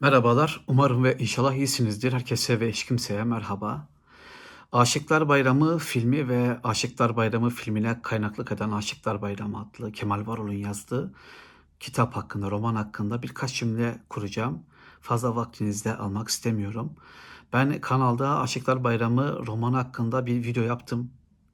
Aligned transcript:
Merhabalar, 0.00 0.64
umarım 0.66 1.04
ve 1.04 1.18
inşallah 1.18 1.54
iyisinizdir. 1.54 2.12
Herkese 2.12 2.60
ve 2.60 2.70
hiç 2.70 2.84
kimseye 2.84 3.24
merhaba. 3.24 3.88
Aşıklar 4.72 5.28
Bayramı 5.28 5.78
filmi 5.78 6.28
ve 6.28 6.58
Aşıklar 6.64 7.16
Bayramı 7.16 7.50
filmine 7.50 8.02
kaynaklık 8.02 8.52
eden 8.52 8.70
Aşıklar 8.70 9.22
Bayramı 9.22 9.60
adlı 9.60 9.92
Kemal 9.92 10.26
Varol'un 10.26 10.52
yazdığı 10.52 11.14
kitap 11.80 12.16
hakkında, 12.16 12.50
roman 12.50 12.74
hakkında 12.74 13.22
birkaç 13.22 13.54
cümle 13.54 13.98
kuracağım. 14.08 14.62
Fazla 15.00 15.36
vaktinizi 15.36 15.84
de 15.84 15.96
almak 15.96 16.28
istemiyorum. 16.28 16.92
Ben 17.52 17.80
kanalda 17.80 18.40
Aşıklar 18.40 18.84
Bayramı 18.84 19.46
romanı 19.46 19.76
hakkında 19.76 20.26
bir 20.26 20.44
video 20.44 20.62
yaptım 20.62 21.10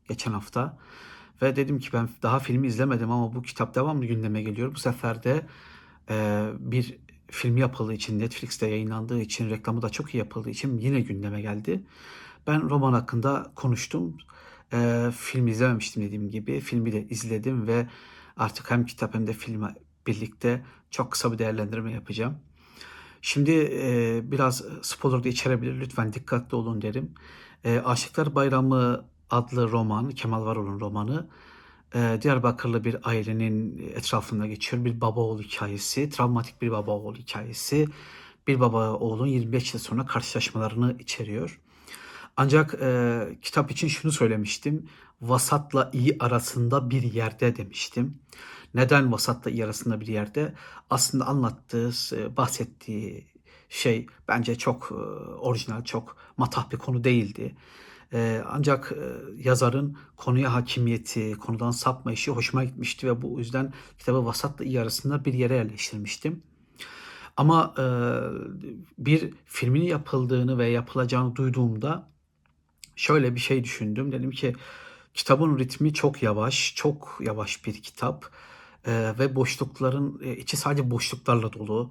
geçen 0.09 0.33
hafta. 0.33 0.79
Ve 1.43 1.57
dedim 1.57 1.79
ki 1.79 1.89
ben 1.93 2.09
daha 2.23 2.39
filmi 2.39 2.67
izlemedim 2.67 3.11
ama 3.11 3.35
bu 3.35 3.43
kitap 3.43 3.75
devamlı 3.75 4.07
gündeme 4.07 4.43
geliyor. 4.43 4.75
Bu 4.75 4.79
sefer 4.79 5.23
de 5.23 5.47
bir 6.59 6.99
film 7.31 7.57
yapıldığı 7.57 7.95
için, 7.95 8.19
Netflix'te 8.19 8.67
yayınlandığı 8.67 9.21
için, 9.21 9.51
reklamı 9.51 9.83
da 9.83 9.91
çok 9.91 10.15
iyi 10.15 10.19
yapıldığı 10.19 10.51
için 10.51 10.79
yine 10.79 11.01
gündeme 11.01 11.41
geldi. 11.41 11.85
Ben 12.47 12.71
roman 12.71 12.93
hakkında 12.93 13.53
konuştum. 13.55 14.17
E, 14.73 15.11
filmi 15.17 15.51
izlememiştim 15.51 16.03
dediğim 16.03 16.31
gibi. 16.31 16.61
Filmi 16.61 16.93
de 16.93 17.07
izledim 17.09 17.67
ve 17.67 17.87
artık 18.37 18.71
hem 18.71 18.87
kitap 18.87 19.15
hem 19.15 19.27
de 19.27 19.33
filme 19.33 19.75
birlikte 20.07 20.65
çok 20.91 21.13
kısa 21.13 21.33
bir 21.33 21.39
değerlendirme 21.39 21.93
yapacağım. 21.93 22.39
Şimdi 23.23 23.51
e, 23.73 24.21
biraz 24.25 24.65
spoiler 24.83 25.25
da 25.25 25.29
içerebilir. 25.29 25.81
Lütfen 25.81 26.13
dikkatli 26.13 26.57
olun 26.57 26.83
derim. 26.83 27.15
E, 27.65 27.79
Aşıklar 27.79 28.35
Bayramı 28.35 29.05
adlı 29.31 29.71
roman, 29.71 30.11
Kemal 30.11 30.45
Varol'un 30.45 30.81
romanı 30.81 31.29
e, 31.95 32.19
Diyarbakırlı 32.23 32.85
bir 32.85 32.97
ailenin 33.09 33.79
etrafında 33.95 34.47
geçiyor. 34.47 34.85
Bir 34.85 35.01
baba 35.01 35.21
oğul 35.21 35.43
hikayesi, 35.43 36.11
travmatik 36.11 36.63
bir 36.63 36.71
baba 36.71 36.91
oğul 36.91 37.15
hikayesi. 37.15 37.89
Bir 38.47 38.61
baba 38.61 38.93
oğulun 38.93 39.27
25 39.27 39.75
yıl 39.75 39.81
sonra 39.81 40.07
karşılaşmalarını 40.07 40.97
içeriyor. 40.99 41.61
Ancak 42.37 42.75
e, 42.83 43.21
kitap 43.43 43.71
için 43.71 43.89
şunu 43.89 44.13
söylemiştim. 44.13 44.87
Vasatla 45.23 45.91
iyi 45.93 46.17
arasında 46.21 46.91
bir 46.91 47.03
yerde 47.03 47.57
demiştim. 47.57 48.19
Neden 48.75 49.13
vasatla 49.13 49.51
iyi 49.51 49.65
arasında 49.65 50.01
bir 50.01 50.07
yerde? 50.07 50.55
Aslında 50.91 51.27
anlattığı, 51.27 51.93
bahsettiği 52.37 53.27
şey 53.69 54.07
bence 54.29 54.55
çok 54.55 54.89
e, 54.93 54.95
orijinal, 55.35 55.85
çok 55.85 56.17
matah 56.37 56.71
bir 56.71 56.79
konu 56.79 57.05
değildi. 57.05 57.57
E, 58.13 58.43
ancak 58.49 58.93
e, 58.93 59.05
yazarın 59.49 59.97
konuya 60.17 60.55
hakimiyeti, 60.55 61.33
konudan 61.33 61.71
sapmayışı 61.71 62.31
hoşuma 62.31 62.65
gitmişti 62.65 63.07
ve 63.07 63.23
bu 63.23 63.39
yüzden 63.39 63.73
kitabı 63.99 64.27
vasatla 64.27 64.65
iyi 64.65 64.81
arasında 64.81 65.25
bir 65.25 65.35
yere 65.35 65.55
yerleştirmiştim. 65.55 66.43
Ama 67.37 67.75
e, 67.79 67.85
bir 68.99 69.35
filmini 69.45 69.89
yapıldığını 69.89 70.59
ve 70.59 70.67
yapılacağını 70.67 71.37
duyduğumda 71.37 72.09
şöyle 72.97 73.35
bir 73.35 73.41
şey 73.41 73.65
düşündüm. 73.65 74.13
Dedim 74.13 74.31
ki 74.31 74.57
kitabın 75.15 75.59
ritmi 75.59 75.95
çok 75.95 76.23
yavaş, 76.23 76.75
çok 76.77 77.19
yavaş 77.21 77.67
bir 77.67 77.83
kitap 77.83 78.31
e, 78.87 79.15
ve 79.19 79.37
boşlukların 79.37 80.21
e, 80.25 80.37
içi 80.37 80.57
sadece 80.57 80.91
boşluklarla 80.91 81.53
dolu. 81.53 81.91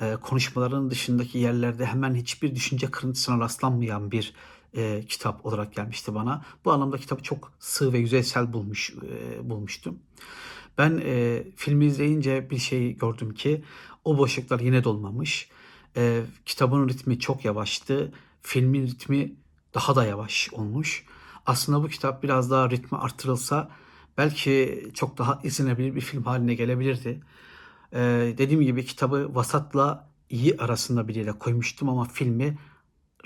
E, 0.00 0.16
konuşmaların 0.16 0.90
dışındaki 0.90 1.38
yerlerde 1.38 1.86
hemen 1.86 2.14
hiçbir 2.14 2.54
düşünce 2.54 2.90
kırıntısına 2.90 3.40
rastlanmayan 3.40 4.10
bir 4.10 4.34
e, 4.76 5.04
kitap 5.08 5.46
olarak 5.46 5.74
gelmişti 5.74 6.14
bana. 6.14 6.44
Bu 6.64 6.72
anlamda 6.72 6.98
kitabı 6.98 7.22
çok 7.22 7.52
sığ 7.58 7.92
ve 7.92 7.98
yüzeysel 7.98 8.52
bulmuş 8.52 8.90
e, 8.90 9.50
bulmuştum. 9.50 9.98
Ben 10.78 11.02
e, 11.04 11.44
filmi 11.56 11.86
izleyince 11.86 12.50
bir 12.50 12.58
şey 12.58 12.96
gördüm 12.96 13.34
ki 13.34 13.64
o 14.04 14.18
boşluklar 14.18 14.60
yine 14.60 14.84
dolmamış. 14.84 15.48
E, 15.96 16.22
kitabın 16.46 16.88
ritmi 16.88 17.18
çok 17.18 17.44
yavaştı. 17.44 18.12
Filmin 18.42 18.86
ritmi 18.86 19.34
daha 19.74 19.96
da 19.96 20.04
yavaş 20.04 20.52
olmuş. 20.52 21.04
Aslında 21.46 21.82
bu 21.82 21.88
kitap 21.88 22.22
biraz 22.22 22.50
daha 22.50 22.70
ritmi 22.70 22.98
artırılsa 22.98 23.70
belki 24.18 24.84
çok 24.94 25.18
daha 25.18 25.40
izlenebilir 25.42 25.94
bir 25.94 26.00
film 26.00 26.22
haline 26.22 26.54
gelebilirdi. 26.54 27.20
Ee, 27.92 28.34
dediğim 28.38 28.62
gibi 28.62 28.84
kitabı 28.84 29.34
vasatla 29.34 30.10
iyi 30.30 30.56
arasında 30.56 31.08
bir 31.08 31.14
yere 31.14 31.32
koymuştum 31.32 31.88
ama 31.88 32.04
filmi 32.04 32.58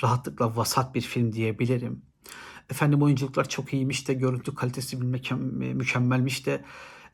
rahatlıkla 0.02 0.56
vasat 0.56 0.94
bir 0.94 1.00
film 1.00 1.32
diyebilirim. 1.32 2.02
Efendim 2.70 3.02
oyunculuklar 3.02 3.48
çok 3.48 3.72
iyiymiş 3.72 4.08
de 4.08 4.14
görüntü 4.14 4.54
kalitesi 4.54 4.96
mükemmelmiş 4.96 6.46
de 6.46 6.64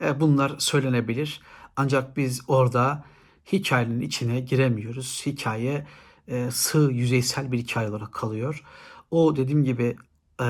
e, 0.00 0.20
bunlar 0.20 0.52
söylenebilir. 0.58 1.40
Ancak 1.76 2.16
biz 2.16 2.40
orada 2.48 3.04
hikayenin 3.52 4.00
içine 4.00 4.40
giremiyoruz. 4.40 5.22
Hikaye 5.26 5.86
e, 6.28 6.50
sığ, 6.50 6.90
yüzeysel 6.92 7.52
bir 7.52 7.58
hikaye 7.58 7.88
olarak 7.88 8.12
kalıyor. 8.12 8.64
O 9.10 9.36
dediğim 9.36 9.64
gibi 9.64 9.96
e, 10.40 10.46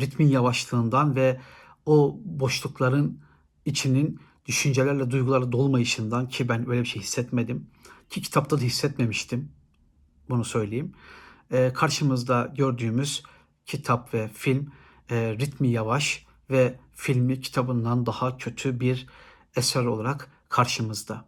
ritmin 0.00 0.28
yavaşlığından 0.28 1.16
ve 1.16 1.40
o 1.86 2.18
boşlukların 2.24 3.20
içinin 3.64 4.20
düşüncelerle, 4.46 5.10
duygularla 5.10 5.52
dolmayışından 5.52 6.28
ki 6.28 6.48
ben 6.48 6.70
öyle 6.70 6.80
bir 6.80 6.86
şey 6.86 7.02
hissetmedim. 7.02 7.66
Ki 8.10 8.22
kitapta 8.22 8.58
da 8.58 8.62
hissetmemiştim. 8.62 9.52
Bunu 10.28 10.44
söyleyeyim. 10.44 10.92
E, 11.50 11.72
karşımızda 11.72 12.52
gördüğümüz 12.56 13.22
kitap 13.66 14.14
ve 14.14 14.28
film 14.28 14.72
e, 15.10 15.36
ritmi 15.38 15.68
yavaş 15.68 16.26
ve 16.50 16.78
filmi 16.92 17.40
kitabından 17.40 18.06
daha 18.06 18.36
kötü 18.36 18.80
bir 18.80 19.06
eser 19.56 19.84
olarak 19.84 20.30
karşımızda. 20.48 21.24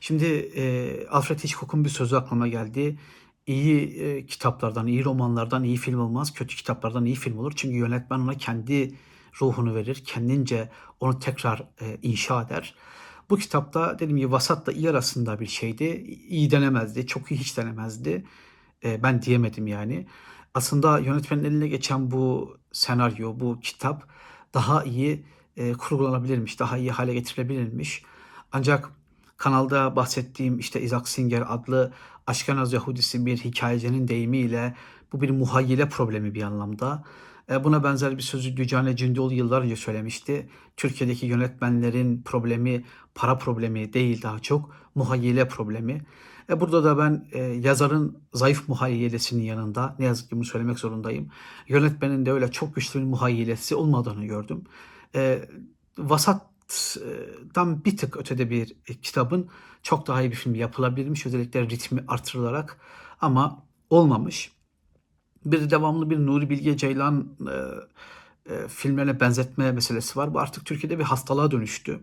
Şimdi 0.00 0.24
e, 0.56 1.06
Alfred 1.10 1.38
Hitchcock'un 1.38 1.84
bir 1.84 1.90
sözü 1.90 2.16
aklıma 2.16 2.48
geldi. 2.48 2.98
İyi 3.46 4.00
e, 4.00 4.26
kitaplardan, 4.26 4.86
iyi 4.86 5.04
romanlardan 5.04 5.64
iyi 5.64 5.76
film 5.76 6.00
olmaz, 6.00 6.34
kötü 6.34 6.56
kitaplardan 6.56 7.04
iyi 7.04 7.14
film 7.14 7.38
olur. 7.38 7.52
Çünkü 7.56 7.76
yönetmen 7.76 8.18
ona 8.18 8.34
kendi 8.34 8.94
ruhunu 9.40 9.74
verir, 9.74 10.02
kendince 10.06 10.70
onu 11.00 11.18
tekrar 11.18 11.62
inşa 12.02 12.42
eder. 12.42 12.74
Bu 13.30 13.36
kitapta 13.36 13.94
dediğim 13.94 14.16
gibi 14.16 14.32
vasatla 14.32 14.72
iyi 14.72 14.90
arasında 14.90 15.40
bir 15.40 15.46
şeydi. 15.46 15.84
İyi 16.28 16.50
denemezdi, 16.50 17.06
çok 17.06 17.30
iyi 17.30 17.40
hiç 17.40 17.56
denemezdi. 17.56 18.24
E, 18.84 19.02
ben 19.02 19.22
diyemedim 19.22 19.66
yani. 19.66 20.06
Aslında 20.54 20.98
yönetmenin 20.98 21.44
eline 21.44 21.68
geçen 21.68 22.10
bu 22.10 22.56
senaryo, 22.72 23.40
bu 23.40 23.60
kitap 23.60 24.08
daha 24.54 24.84
iyi 24.84 25.24
e, 25.56 25.72
kurgulanabilirmiş, 25.72 26.60
daha 26.60 26.78
iyi 26.78 26.90
hale 26.90 27.14
getirilebilirmiş. 27.14 28.02
Ancak 28.52 28.90
kanalda 29.36 29.96
bahsettiğim 29.96 30.58
işte 30.58 30.80
Isaac 30.80 31.08
Singer 31.08 31.44
adlı 31.48 31.92
Aşkenaz 32.26 32.72
Yahudisi 32.72 33.26
bir 33.26 33.36
hikayecinin 33.36 34.08
deyimiyle 34.08 34.74
bu 35.12 35.20
bir 35.20 35.30
muhayyile 35.30 35.88
problemi 35.88 36.34
bir 36.34 36.42
anlamda. 36.42 37.04
E, 37.50 37.64
buna 37.64 37.84
benzer 37.84 38.16
bir 38.16 38.22
sözü 38.22 38.56
Dücane 38.56 38.96
Cündoğlu 38.96 39.34
yıllar 39.34 39.62
önce 39.62 39.76
söylemişti. 39.76 40.48
Türkiye'deki 40.76 41.26
yönetmenlerin 41.26 42.22
problemi 42.22 42.84
para 43.14 43.38
problemi 43.38 43.92
değil 43.92 44.22
daha 44.22 44.38
çok 44.38 44.70
muhayyile 44.94 45.48
problemi. 45.48 46.06
E 46.50 46.60
burada 46.60 46.84
da 46.84 46.98
ben 46.98 47.28
e, 47.32 47.42
yazarın 47.42 48.18
zayıf 48.32 48.68
muhayyilesinin 48.68 49.42
yanında 49.42 49.96
ne 49.98 50.04
yazık 50.04 50.30
ki 50.30 50.36
bunu 50.36 50.44
söylemek 50.44 50.78
zorundayım. 50.78 51.28
Yönetmenin 51.68 52.26
de 52.26 52.32
öyle 52.32 52.50
çok 52.50 52.74
güçlü 52.74 53.00
bir 53.00 53.04
muhayyilesi 53.04 53.74
olmadığını 53.74 54.24
gördüm. 54.24 54.64
E, 55.14 55.48
vasattan 55.98 57.84
bir 57.84 57.96
tık 57.96 58.16
ötede 58.16 58.50
bir 58.50 58.76
kitabın 59.02 59.48
çok 59.82 60.06
daha 60.06 60.22
iyi 60.22 60.30
bir 60.30 60.36
film 60.36 60.54
yapılabilirmiş. 60.54 61.26
Özellikle 61.26 61.62
ritmi 61.62 62.04
artırılarak 62.08 62.80
ama 63.20 63.62
olmamış. 63.90 64.55
Bir 65.46 65.60
de 65.60 65.70
devamlı 65.70 66.10
bir 66.10 66.18
Nuri 66.18 66.50
Bilge 66.50 66.76
Ceylan 66.76 67.28
e, 67.40 67.54
e, 68.54 68.68
filmlerine 68.68 69.20
benzetme 69.20 69.72
meselesi 69.72 70.18
var. 70.18 70.34
Bu 70.34 70.40
artık 70.40 70.66
Türkiye'de 70.66 70.98
bir 70.98 71.04
hastalığa 71.04 71.50
dönüştü. 71.50 72.00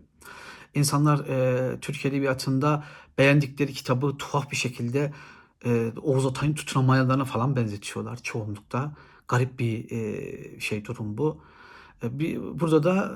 İnsanlar 0.74 1.18
e, 1.18 1.80
Türk 1.80 2.06
Edebiyatı'nda 2.06 2.84
beğendikleri 3.18 3.72
kitabı 3.72 4.16
tuhaf 4.18 4.50
bir 4.50 4.56
şekilde 4.56 5.12
e, 5.64 5.92
Oğuz 6.02 6.26
Atay'ın 6.26 6.54
tutunamayanlarına 6.54 7.24
falan 7.24 7.56
benzetiyorlar 7.56 8.16
çoğunlukta. 8.22 8.92
Garip 9.28 9.58
bir 9.58 9.90
e, 9.90 10.60
şey 10.60 10.84
durum 10.84 11.18
bu. 11.18 11.42
E, 12.02 12.18
bir, 12.18 12.60
burada 12.60 12.82
da 12.82 13.12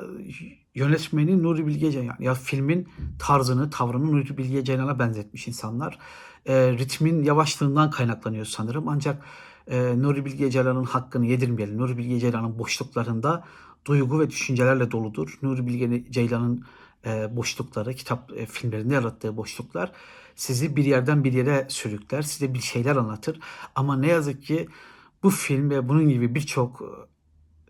yönetmeni 0.75 1.43
Nuri 1.43 1.67
Bilge 1.67 1.93
Ceylan 1.93 2.17
ya 2.19 2.35
filmin 2.35 2.89
tarzını, 3.19 3.71
tavrını 3.71 4.13
Nuri 4.13 4.39
Bilge 4.39 4.65
Ceylan'a 4.65 4.99
benzetmiş 4.99 5.49
insanlar. 5.49 5.99
E, 6.47 6.73
ritmin 6.73 7.25
yavaşlığından 7.25 7.91
kaynaklanıyor 7.91 8.45
sanırım. 8.45 8.89
Ancak 8.89 9.25
e, 9.71 10.03
Nuri 10.03 10.25
Bilge 10.25 10.51
Ceylan'ın 10.51 10.85
hakkını 10.85 11.27
yedirmeyelim. 11.27 11.79
Nuri 11.79 11.99
Bilge 11.99 12.21
Ceylan'ın 12.21 12.59
boşluklarında 12.59 13.45
duygu 13.85 14.21
ve 14.21 14.31
düşüncelerle 14.31 14.91
doludur. 14.91 15.39
Nuri 15.43 15.67
Bilge 15.67 16.05
Ceylan'ın 16.11 16.65
e, 17.07 17.37
boşlukları, 17.37 17.95
kitap 17.95 18.33
e, 18.37 18.47
filmlerinde 18.47 18.95
yarattığı 18.95 19.37
boşluklar 19.37 19.93
sizi 20.39 20.77
bir 20.77 20.85
yerden 20.85 21.25
bir 21.25 21.33
yere 21.33 21.67
sürükler, 21.69 22.23
size 22.23 22.55
bir 22.55 22.61
şeyler 22.61 22.97
anlatır. 22.97 23.41
Ama 23.75 23.97
ne 23.97 24.07
yazık 24.07 24.43
ki 24.43 24.69
bu 25.23 25.31
film 25.31 25.71
ve 25.71 25.89
bunun 25.89 26.09
gibi 26.09 26.35
birçok 26.35 26.83
e, 26.83 26.91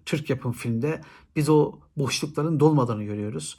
Türk 0.07 0.31
yapım 0.31 0.53
filmde 0.53 1.01
biz 1.37 1.49
o 1.49 1.73
boşlukların 1.97 2.61
dolmadığını 2.61 3.05
görüyoruz. 3.05 3.57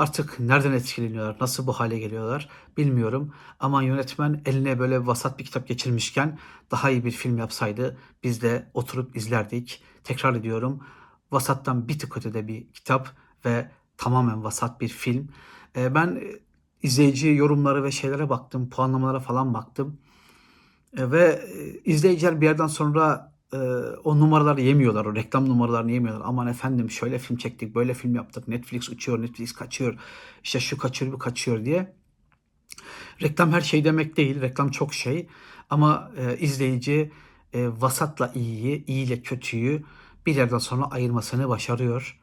Artık 0.00 0.40
nereden 0.40 0.72
etkileniyorlar, 0.72 1.36
nasıl 1.40 1.66
bu 1.66 1.72
hale 1.72 1.98
geliyorlar 1.98 2.48
bilmiyorum. 2.76 3.34
Ama 3.60 3.82
yönetmen 3.82 4.42
eline 4.46 4.78
böyle 4.78 5.06
vasat 5.06 5.38
bir 5.38 5.44
kitap 5.44 5.68
geçirmişken 5.68 6.38
daha 6.70 6.90
iyi 6.90 7.04
bir 7.04 7.10
film 7.10 7.38
yapsaydı 7.38 7.98
biz 8.22 8.42
de 8.42 8.70
oturup 8.74 9.16
izlerdik. 9.16 9.82
Tekrar 10.04 10.34
ediyorum 10.34 10.80
vasattan 11.30 11.88
bir 11.88 11.98
tık 11.98 12.16
ötede 12.16 12.48
bir 12.48 12.72
kitap 12.72 13.08
ve 13.44 13.70
tamamen 13.96 14.44
vasat 14.44 14.80
bir 14.80 14.88
film. 14.88 15.28
Ee, 15.76 15.94
ben 15.94 16.06
e, 16.06 16.38
izleyici 16.82 17.28
yorumları 17.28 17.84
ve 17.84 17.90
şeylere 17.90 18.28
baktım, 18.28 18.70
puanlamalara 18.70 19.20
falan 19.20 19.54
baktım. 19.54 20.00
E, 20.96 21.10
ve 21.10 21.40
e, 21.54 21.80
izleyiciler 21.90 22.40
bir 22.40 22.46
yerden 22.46 22.66
sonra 22.66 23.29
e, 23.52 23.56
o 24.04 24.20
numaraları 24.20 24.60
yemiyorlar, 24.60 25.04
o 25.04 25.14
reklam 25.14 25.48
numaralarını 25.48 25.92
yemiyorlar. 25.92 26.26
Aman 26.26 26.46
efendim 26.46 26.90
şöyle 26.90 27.18
film 27.18 27.36
çektik, 27.36 27.74
böyle 27.74 27.94
film 27.94 28.14
yaptık, 28.14 28.48
Netflix 28.48 28.88
uçuyor, 28.88 29.22
Netflix 29.22 29.52
kaçıyor, 29.52 29.98
işte 30.44 30.60
şu 30.60 30.78
kaçıyor, 30.78 31.12
bu 31.12 31.18
kaçıyor 31.18 31.64
diye. 31.64 31.94
Reklam 33.22 33.52
her 33.52 33.60
şey 33.60 33.84
demek 33.84 34.16
değil, 34.16 34.40
reklam 34.40 34.70
çok 34.70 34.94
şey. 34.94 35.28
Ama 35.70 36.10
e, 36.16 36.38
izleyici 36.38 37.12
e, 37.52 37.68
vasatla 37.68 38.32
iyiyi, 38.34 38.86
iyi 38.86 39.06
ile 39.06 39.22
kötüyü 39.22 39.84
bir 40.26 40.34
yerden 40.34 40.58
sonra 40.58 40.84
ayırmasını 40.84 41.48
başarıyor. 41.48 42.20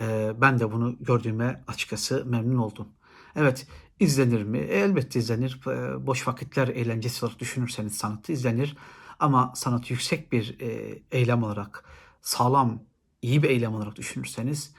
E, 0.00 0.32
ben 0.40 0.60
de 0.60 0.72
bunu 0.72 0.96
gördüğüme 1.00 1.64
açıkçası 1.68 2.24
memnun 2.26 2.58
oldum. 2.58 2.88
Evet, 3.36 3.66
izlenir 4.00 4.42
mi? 4.42 4.58
E, 4.58 4.74
elbette 4.74 5.18
izlenir. 5.18 5.60
E, 5.66 6.06
boş 6.06 6.28
vakitler 6.28 6.68
eğlencesi 6.68 7.24
olarak 7.24 7.40
düşünürseniz 7.40 7.96
sanatı 7.96 8.32
izlenir. 8.32 8.76
Ama 9.20 9.52
sanatı 9.56 9.92
yüksek 9.92 10.32
bir 10.32 10.60
e, 10.60 10.98
eylem 11.12 11.42
olarak, 11.42 11.84
sağlam, 12.22 12.82
iyi 13.22 13.42
bir 13.42 13.50
eylem 13.50 13.74
olarak 13.74 13.96
düşünürseniz 13.96 14.74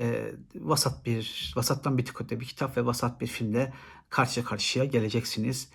e, 0.00 0.32
vasat 0.54 1.06
bir, 1.06 1.52
vasattan 1.56 1.98
bir 1.98 2.04
tık 2.04 2.20
öte 2.20 2.40
bir 2.40 2.44
kitap 2.44 2.76
ve 2.76 2.86
vasat 2.86 3.20
bir 3.20 3.26
filmle 3.26 3.72
karşı 4.10 4.44
karşıya 4.44 4.84
geleceksiniz. 4.84 5.68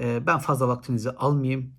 E, 0.00 0.26
ben 0.26 0.38
fazla 0.38 0.68
vaktinizi 0.68 1.10
almayayım. 1.10 1.74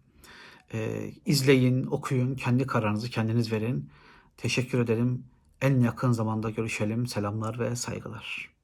E, 0.74 1.12
izleyin, 1.25 1.86
okuyun, 1.86 2.36
kendi 2.36 2.68
kararınızı 2.68 3.10
kendiniz 3.10 3.51
verin. 3.51 3.89
Teşekkür 4.38 4.80
ederim. 4.80 5.25
En 5.62 5.80
yakın 5.80 6.12
zamanda 6.12 6.50
görüşelim. 6.50 7.07
Selamlar 7.07 7.60
ve 7.60 7.75
saygılar. 7.75 8.54